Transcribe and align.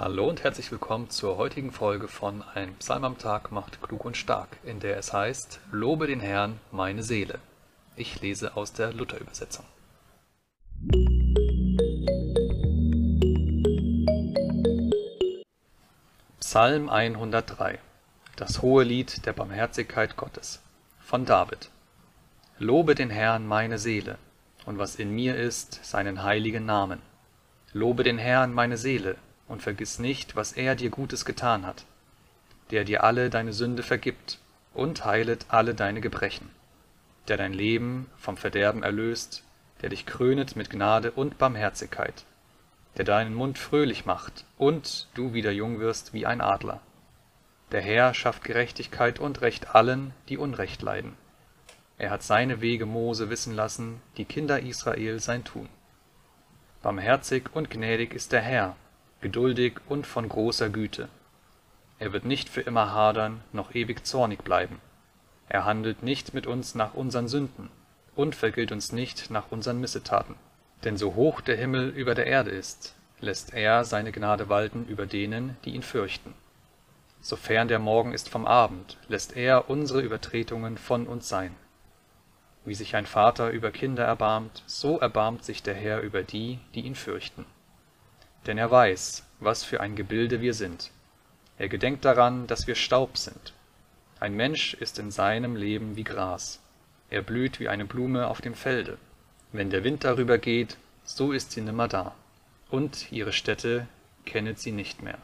Hallo 0.00 0.28
und 0.28 0.44
herzlich 0.44 0.70
willkommen 0.70 1.10
zur 1.10 1.38
heutigen 1.38 1.72
Folge 1.72 2.06
von 2.06 2.44
Ein 2.54 2.76
Psalm 2.76 3.02
am 3.02 3.18
Tag 3.18 3.50
macht 3.50 3.82
klug 3.82 4.04
und 4.04 4.16
stark, 4.16 4.56
in 4.62 4.78
der 4.78 4.96
es 4.96 5.12
heißt, 5.12 5.58
Lobe 5.72 6.06
den 6.06 6.20
Herrn, 6.20 6.60
meine 6.70 7.02
Seele. 7.02 7.40
Ich 7.96 8.20
lese 8.20 8.56
aus 8.56 8.72
der 8.72 8.92
Luther-Übersetzung. 8.92 9.64
Psalm 16.38 16.88
103 16.88 17.80
Das 18.36 18.62
hohe 18.62 18.84
Lied 18.84 19.26
der 19.26 19.32
Barmherzigkeit 19.32 20.16
Gottes 20.16 20.62
von 21.00 21.24
David 21.24 21.70
Lobe 22.60 22.94
den 22.94 23.10
Herrn, 23.10 23.48
meine 23.48 23.78
Seele, 23.78 24.18
und 24.64 24.78
was 24.78 24.94
in 24.94 25.10
mir 25.10 25.34
ist, 25.34 25.84
seinen 25.84 26.22
heiligen 26.22 26.66
Namen. 26.66 27.02
Lobe 27.72 28.04
den 28.04 28.18
Herrn, 28.18 28.54
meine 28.54 28.76
Seele, 28.76 29.16
und 29.48 29.62
vergiss 29.62 29.98
nicht, 29.98 30.36
was 30.36 30.52
er 30.52 30.74
dir 30.74 30.90
Gutes 30.90 31.24
getan 31.24 31.66
hat, 31.66 31.84
der 32.70 32.84
dir 32.84 33.02
alle 33.04 33.30
deine 33.30 33.52
Sünde 33.52 33.82
vergibt 33.82 34.38
und 34.74 35.04
heilet 35.04 35.46
alle 35.48 35.74
deine 35.74 36.00
Gebrechen, 36.00 36.50
der 37.26 37.36
dein 37.36 37.52
Leben 37.52 38.06
vom 38.16 38.36
Verderben 38.36 38.82
erlöst, 38.82 39.42
der 39.82 39.88
dich 39.88 40.06
krönet 40.06 40.56
mit 40.56 40.70
Gnade 40.70 41.10
und 41.10 41.38
Barmherzigkeit, 41.38 42.24
der 42.96 43.04
deinen 43.04 43.34
Mund 43.34 43.58
fröhlich 43.58 44.04
macht 44.06 44.44
und 44.58 45.08
du 45.14 45.32
wieder 45.32 45.50
jung 45.50 45.80
wirst 45.80 46.12
wie 46.12 46.26
ein 46.26 46.40
Adler. 46.40 46.80
Der 47.72 47.80
Herr 47.80 48.14
schafft 48.14 48.44
Gerechtigkeit 48.44 49.18
und 49.18 49.40
Recht 49.40 49.74
allen, 49.74 50.12
die 50.28 50.38
Unrecht 50.38 50.82
leiden. 50.82 51.14
Er 51.98 52.10
hat 52.10 52.22
seine 52.22 52.60
Wege 52.60 52.86
Mose 52.86 53.28
wissen 53.28 53.54
lassen, 53.54 54.00
die 54.16 54.24
Kinder 54.24 54.60
Israel 54.60 55.20
sein 55.20 55.44
Tun. 55.44 55.68
Barmherzig 56.80 57.50
und 57.52 57.70
gnädig 57.70 58.14
ist 58.14 58.32
der 58.32 58.40
Herr, 58.40 58.76
geduldig 59.20 59.80
und 59.88 60.06
von 60.06 60.28
großer 60.28 60.68
Güte. 60.68 61.08
Er 61.98 62.12
wird 62.12 62.24
nicht 62.24 62.48
für 62.48 62.60
immer 62.60 62.92
hadern, 62.92 63.40
noch 63.52 63.74
ewig 63.74 64.06
zornig 64.06 64.44
bleiben. 64.44 64.80
Er 65.48 65.64
handelt 65.64 66.04
nicht 66.04 66.34
mit 66.34 66.46
uns 66.46 66.76
nach 66.76 66.94
unseren 66.94 67.26
Sünden 67.26 67.70
und 68.14 68.36
vergilt 68.36 68.70
uns 68.70 68.92
nicht 68.92 69.30
nach 69.30 69.50
unseren 69.50 69.80
Missetaten. 69.80 70.36
Denn 70.84 70.96
so 70.96 71.16
hoch 71.16 71.40
der 71.40 71.56
Himmel 71.56 71.88
über 71.88 72.14
der 72.14 72.26
Erde 72.26 72.50
ist, 72.50 72.94
lässt 73.18 73.54
er 73.54 73.84
seine 73.84 74.12
Gnade 74.12 74.48
walten 74.48 74.86
über 74.86 75.06
denen, 75.06 75.56
die 75.64 75.74
ihn 75.74 75.82
fürchten. 75.82 76.34
Sofern 77.20 77.66
der 77.66 77.80
Morgen 77.80 78.12
ist 78.12 78.28
vom 78.28 78.46
Abend, 78.46 78.98
lässt 79.08 79.36
er 79.36 79.68
unsere 79.68 80.00
Übertretungen 80.00 80.78
von 80.78 81.08
uns 81.08 81.28
sein. 81.28 81.56
Wie 82.64 82.76
sich 82.76 82.94
ein 82.94 83.06
Vater 83.06 83.50
über 83.50 83.72
Kinder 83.72 84.04
erbarmt, 84.04 84.62
so 84.66 85.00
erbarmt 85.00 85.44
sich 85.44 85.64
der 85.64 85.74
Herr 85.74 86.02
über 86.02 86.22
die, 86.22 86.60
die 86.74 86.82
ihn 86.82 86.94
fürchten 86.94 87.44
denn 88.46 88.58
er 88.58 88.70
weiß, 88.70 89.24
was 89.40 89.64
für 89.64 89.80
ein 89.80 89.96
Gebilde 89.96 90.40
wir 90.40 90.54
sind. 90.54 90.90
Er 91.58 91.68
gedenkt 91.68 92.04
daran, 92.04 92.46
dass 92.46 92.66
wir 92.66 92.74
Staub 92.74 93.16
sind. 93.16 93.52
Ein 94.20 94.34
Mensch 94.34 94.74
ist 94.74 94.98
in 94.98 95.10
seinem 95.10 95.56
Leben 95.56 95.96
wie 95.96 96.04
Gras. 96.04 96.60
Er 97.10 97.22
blüht 97.22 97.60
wie 97.60 97.68
eine 97.68 97.84
Blume 97.84 98.28
auf 98.28 98.40
dem 98.40 98.54
Felde. 98.54 98.98
Wenn 99.52 99.70
der 99.70 99.84
Wind 99.84 100.04
darüber 100.04 100.38
geht, 100.38 100.76
so 101.04 101.32
ist 101.32 101.52
sie 101.52 101.60
nimmer 101.60 101.88
da. 101.88 102.14
Und 102.70 103.10
ihre 103.12 103.32
Stätte 103.32 103.88
kennet 104.24 104.58
sie 104.58 104.72
nicht 104.72 105.02
mehr. 105.02 105.18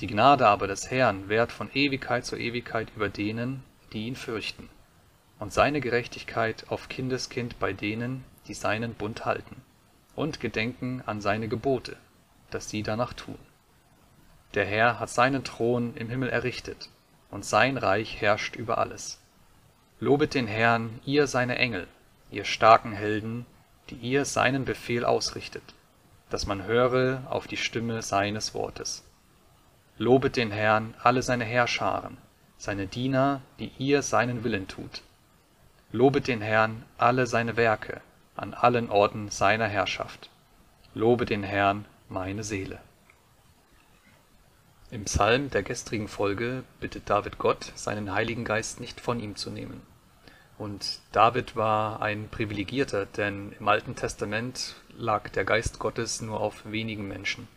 Die 0.00 0.06
Gnade 0.06 0.46
aber 0.46 0.68
des 0.68 0.90
Herrn 0.90 1.28
währt 1.28 1.50
von 1.50 1.70
Ewigkeit 1.74 2.24
zu 2.24 2.36
Ewigkeit 2.36 2.88
über 2.94 3.08
denen, 3.08 3.64
die 3.92 4.06
ihn 4.06 4.14
fürchten, 4.14 4.68
und 5.40 5.52
seine 5.52 5.80
Gerechtigkeit 5.80 6.66
auf 6.68 6.88
Kindeskind 6.88 7.58
bei 7.58 7.72
denen, 7.72 8.24
die 8.46 8.54
seinen 8.54 8.94
Bund 8.94 9.24
halten 9.24 9.56
und 10.18 10.40
gedenken 10.40 11.00
an 11.06 11.20
seine 11.20 11.46
Gebote, 11.46 11.96
dass 12.50 12.68
sie 12.68 12.82
danach 12.82 13.12
tun. 13.12 13.38
Der 14.54 14.66
Herr 14.66 14.98
hat 14.98 15.10
seinen 15.10 15.44
Thron 15.44 15.94
im 15.94 16.10
Himmel 16.10 16.28
errichtet, 16.28 16.88
und 17.30 17.44
sein 17.44 17.76
Reich 17.76 18.20
herrscht 18.20 18.56
über 18.56 18.78
alles. 18.78 19.20
Lobet 20.00 20.34
den 20.34 20.48
Herrn, 20.48 20.98
ihr 21.04 21.28
seine 21.28 21.56
Engel, 21.58 21.86
ihr 22.32 22.44
starken 22.44 22.92
Helden, 22.92 23.46
die 23.90 23.94
ihr 23.94 24.24
seinen 24.24 24.64
Befehl 24.64 25.04
ausrichtet, 25.04 25.62
dass 26.30 26.46
man 26.46 26.64
höre 26.64 27.22
auf 27.30 27.46
die 27.46 27.56
Stimme 27.56 28.02
seines 28.02 28.54
Wortes. 28.54 29.04
Lobet 29.98 30.36
den 30.36 30.50
Herrn, 30.50 30.94
alle 31.00 31.22
seine 31.22 31.44
Herrscharen, 31.44 32.16
seine 32.56 32.88
Diener, 32.88 33.40
die 33.60 33.70
ihr 33.78 34.02
seinen 34.02 34.42
Willen 34.42 34.66
tut. 34.66 35.02
Lobet 35.92 36.26
den 36.26 36.40
Herrn, 36.40 36.84
alle 36.96 37.26
seine 37.26 37.56
Werke, 37.56 38.00
an 38.38 38.54
allen 38.54 38.88
Orten 38.88 39.30
seiner 39.30 39.66
Herrschaft. 39.66 40.30
Lobe 40.94 41.26
den 41.26 41.42
Herrn, 41.42 41.84
meine 42.08 42.44
Seele. 42.44 42.80
Im 44.90 45.04
Psalm 45.04 45.50
der 45.50 45.62
gestrigen 45.62 46.08
Folge 46.08 46.64
bittet 46.80 47.10
David 47.10 47.38
Gott, 47.38 47.72
seinen 47.74 48.12
Heiligen 48.12 48.44
Geist 48.44 48.80
nicht 48.80 49.00
von 49.00 49.20
ihm 49.20 49.36
zu 49.36 49.50
nehmen. 49.50 49.82
Und 50.56 51.00
David 51.12 51.56
war 51.56 52.00
ein 52.00 52.28
Privilegierter, 52.30 53.04
denn 53.06 53.52
im 53.58 53.68
Alten 53.68 53.96
Testament 53.96 54.76
lag 54.96 55.28
der 55.28 55.44
Geist 55.44 55.78
Gottes 55.78 56.20
nur 56.20 56.40
auf 56.40 56.62
wenigen 56.64 57.06
Menschen. 57.06 57.48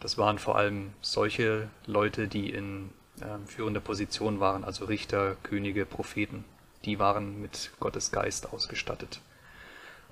Das 0.00 0.16
waren 0.16 0.38
vor 0.38 0.56
allem 0.56 0.92
solche 1.00 1.68
Leute, 1.86 2.28
die 2.28 2.50
in 2.50 2.90
äh, 3.20 3.38
führender 3.46 3.80
Position 3.80 4.38
waren, 4.38 4.64
also 4.64 4.84
Richter, 4.84 5.36
Könige, 5.42 5.86
Propheten. 5.86 6.44
Die 6.84 6.98
waren 6.98 7.40
mit 7.40 7.72
Gottes 7.80 8.12
Geist 8.12 8.52
ausgestattet. 8.52 9.20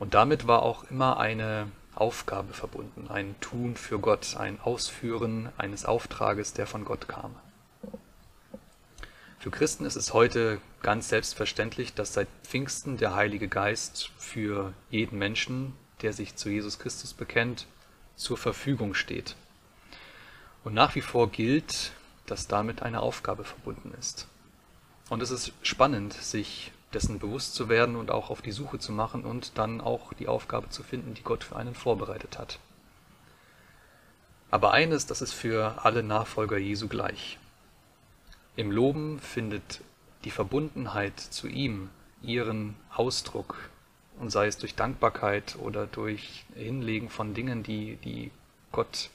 Und 0.03 0.15
damit 0.15 0.49
war 0.49 0.63
auch 0.63 0.83
immer 0.91 1.21
eine 1.21 1.71
Aufgabe 1.95 2.55
verbunden, 2.55 3.07
ein 3.09 3.37
Tun 3.39 3.77
für 3.77 4.01
Gott, 4.01 4.37
ein 4.37 4.61
Ausführen 4.61 5.51
eines 5.59 5.85
Auftrages, 5.85 6.53
der 6.53 6.67
von 6.67 6.85
Gott 6.85 7.07
kam. 7.07 7.37
Für 9.39 9.53
Christen 9.53 9.85
ist 9.85 9.95
es 9.95 10.13
heute 10.13 10.61
ganz 10.83 11.09
selbstverständlich, 11.09 11.95
dass 11.95 12.15
seit 12.15 12.27
Pfingsten 12.43 12.97
der 12.97 13.15
Heilige 13.15 13.47
Geist 13.47 14.11
für 14.19 14.73
jeden 14.91 15.21
Menschen, 15.21 15.73
der 16.01 16.13
sich 16.13 16.35
zu 16.35 16.49
Jesus 16.49 16.81
Christus 16.81 17.15
bekennt, 17.15 17.69
zur 18.17 18.37
Verfügung 18.37 18.95
steht. 18.95 19.37
Und 20.65 20.75
nach 20.75 20.97
wie 20.97 21.01
vor 21.01 21.31
gilt, 21.31 21.93
dass 22.27 22.49
damit 22.49 22.83
eine 22.83 22.99
Aufgabe 22.99 23.45
verbunden 23.45 23.95
ist. 24.01 24.27
Und 25.11 25.23
es 25.23 25.31
ist 25.31 25.53
spannend, 25.63 26.13
sich 26.13 26.73
dessen 26.95 27.19
bewusst 27.19 27.55
zu 27.55 27.69
werden 27.69 27.97
und 27.97 28.11
auch 28.11 28.31
auf 28.31 28.43
die 28.43 28.53
Suche 28.53 28.79
zu 28.79 28.93
machen 28.93 29.25
und 29.25 29.59
dann 29.59 29.81
auch 29.81 30.13
die 30.13 30.29
Aufgabe 30.29 30.69
zu 30.69 30.83
finden, 30.83 31.15
die 31.15 31.23
Gott 31.23 31.45
für 31.45 31.57
einen 31.57 31.75
vorbereitet 31.75 32.39
hat. 32.39 32.59
Aber 34.51 34.73
eines, 34.73 35.07
das 35.07 35.23
ist 35.23 35.33
für 35.33 35.85
alle 35.85 36.03
Nachfolger 36.03 36.59
Jesu 36.59 36.89
gleich. 36.89 37.39
Im 38.55 38.71
Loben 38.71 39.19
findet 39.19 39.81
die 40.25 40.31
Verbundenheit 40.31 41.19
zu 41.19 41.49
ihm 41.49 41.89
ihren 42.21 42.77
Ausdruck, 42.95 43.57
und 44.19 44.31
sei 44.31 44.47
es 44.47 44.59
durch 44.59 44.75
Dankbarkeit 44.75 45.57
oder 45.57 45.87
durch 45.87 46.45
Hinlegen 46.55 47.09
von 47.09 47.35
Dingen, 47.35 47.63
die, 47.63 47.97
die 47.97 48.31
Gott 48.71 49.11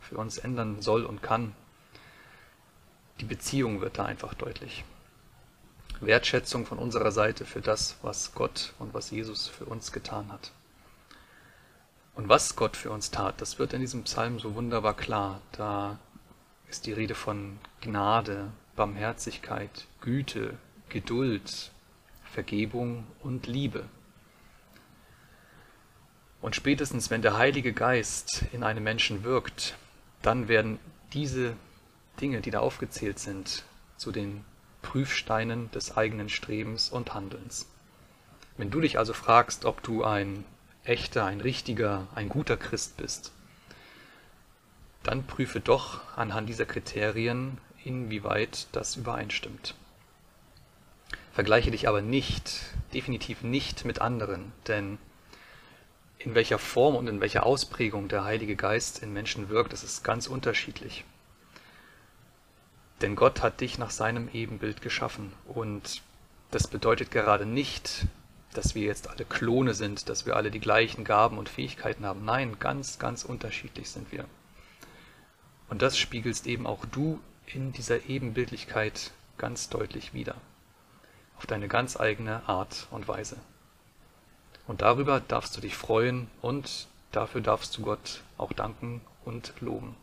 für 0.00 0.16
uns 0.18 0.38
ändern 0.38 0.82
soll 0.82 1.04
und 1.04 1.22
kann. 1.22 1.54
Die 3.20 3.24
Beziehung 3.24 3.80
wird 3.80 3.98
da 3.98 4.04
einfach 4.04 4.34
deutlich. 4.34 4.84
Wertschätzung 6.02 6.66
von 6.66 6.78
unserer 6.78 7.12
Seite 7.12 7.44
für 7.44 7.60
das, 7.60 7.96
was 8.02 8.34
Gott 8.34 8.74
und 8.78 8.94
was 8.94 9.10
Jesus 9.10 9.48
für 9.48 9.64
uns 9.64 9.92
getan 9.92 10.32
hat. 10.32 10.52
Und 12.14 12.28
was 12.28 12.56
Gott 12.56 12.76
für 12.76 12.90
uns 12.90 13.10
tat, 13.10 13.40
das 13.40 13.58
wird 13.58 13.72
in 13.72 13.80
diesem 13.80 14.02
Psalm 14.04 14.38
so 14.38 14.54
wunderbar 14.54 14.94
klar. 14.94 15.40
Da 15.52 15.98
ist 16.68 16.86
die 16.86 16.92
Rede 16.92 17.14
von 17.14 17.58
Gnade, 17.80 18.50
Barmherzigkeit, 18.76 19.86
Güte, 20.00 20.58
Geduld, 20.88 21.70
Vergebung 22.24 23.06
und 23.22 23.46
Liebe. 23.46 23.84
Und 26.40 26.56
spätestens, 26.56 27.10
wenn 27.10 27.22
der 27.22 27.38
Heilige 27.38 27.72
Geist 27.72 28.44
in 28.52 28.62
einem 28.62 28.82
Menschen 28.82 29.22
wirkt, 29.22 29.76
dann 30.22 30.48
werden 30.48 30.78
diese 31.12 31.56
Dinge, 32.20 32.40
die 32.40 32.50
da 32.50 32.60
aufgezählt 32.60 33.18
sind, 33.18 33.64
zu 33.96 34.10
den 34.12 34.44
Prüfsteinen 34.82 35.70
des 35.70 35.96
eigenen 35.96 36.28
Strebens 36.28 36.90
und 36.90 37.14
Handelns. 37.14 37.66
Wenn 38.56 38.70
du 38.70 38.80
dich 38.80 38.98
also 38.98 39.14
fragst, 39.14 39.64
ob 39.64 39.82
du 39.82 40.04
ein 40.04 40.44
echter, 40.84 41.24
ein 41.24 41.40
richtiger, 41.40 42.08
ein 42.14 42.28
guter 42.28 42.56
Christ 42.56 42.96
bist, 42.96 43.32
dann 45.02 45.24
prüfe 45.24 45.60
doch 45.60 46.00
anhand 46.16 46.48
dieser 46.48 46.66
Kriterien, 46.66 47.58
inwieweit 47.84 48.68
das 48.72 48.96
übereinstimmt. 48.96 49.74
Vergleiche 51.32 51.70
dich 51.70 51.88
aber 51.88 52.02
nicht, 52.02 52.60
definitiv 52.92 53.42
nicht 53.42 53.84
mit 53.84 54.00
anderen, 54.00 54.52
denn 54.68 54.98
in 56.18 56.34
welcher 56.34 56.58
Form 56.58 56.94
und 56.94 57.08
in 57.08 57.20
welcher 57.20 57.44
Ausprägung 57.44 58.08
der 58.08 58.22
Heilige 58.24 58.54
Geist 58.54 59.02
in 59.02 59.12
Menschen 59.12 59.48
wirkt, 59.48 59.72
das 59.72 59.82
ist 59.82 60.04
ganz 60.04 60.26
unterschiedlich. 60.26 61.04
Denn 63.02 63.16
Gott 63.16 63.42
hat 63.42 63.60
dich 63.60 63.78
nach 63.78 63.90
seinem 63.90 64.28
Ebenbild 64.32 64.80
geschaffen. 64.80 65.32
Und 65.46 66.02
das 66.52 66.68
bedeutet 66.68 67.10
gerade 67.10 67.46
nicht, 67.46 68.06
dass 68.54 68.74
wir 68.74 68.82
jetzt 68.82 69.08
alle 69.08 69.24
Klone 69.24 69.74
sind, 69.74 70.08
dass 70.08 70.24
wir 70.24 70.36
alle 70.36 70.50
die 70.50 70.60
gleichen 70.60 71.04
Gaben 71.04 71.38
und 71.38 71.48
Fähigkeiten 71.48 72.06
haben. 72.06 72.24
Nein, 72.24 72.58
ganz, 72.60 72.98
ganz 73.00 73.24
unterschiedlich 73.24 73.90
sind 73.90 74.12
wir. 74.12 74.24
Und 75.68 75.82
das 75.82 75.98
spiegelst 75.98 76.46
eben 76.46 76.66
auch 76.66 76.84
du 76.84 77.18
in 77.46 77.72
dieser 77.72 78.06
Ebenbildlichkeit 78.08 79.10
ganz 79.36 79.68
deutlich 79.68 80.14
wider. 80.14 80.36
Auf 81.38 81.46
deine 81.46 81.66
ganz 81.66 81.98
eigene 81.98 82.48
Art 82.48 82.86
und 82.90 83.08
Weise. 83.08 83.36
Und 84.68 84.82
darüber 84.82 85.18
darfst 85.20 85.56
du 85.56 85.60
dich 85.60 85.74
freuen 85.74 86.30
und 86.40 86.86
dafür 87.10 87.40
darfst 87.40 87.76
du 87.76 87.82
Gott 87.82 88.22
auch 88.38 88.52
danken 88.52 89.00
und 89.24 89.54
loben. 89.60 89.96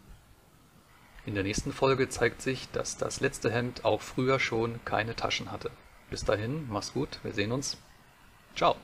In 1.26 1.36
der 1.36 1.44
nächsten 1.44 1.74
Folge 1.74 2.10
zeigt 2.10 2.42
sich, 2.42 2.70
dass 2.72 2.98
das 2.98 3.20
letzte 3.20 3.52
Hemd 3.52 3.86
auch 3.86 4.02
früher 4.02 4.40
schon 4.40 4.80
keine 4.86 5.16
Taschen 5.16 5.52
hatte. 5.52 5.72
Bis 6.10 6.26
dahin, 6.26 6.68
mach's 6.70 6.94
gut, 6.94 7.20
wir 7.24 7.34
sehen 7.34 7.52
uns. 7.52 7.78
Ciao. 8.56 8.76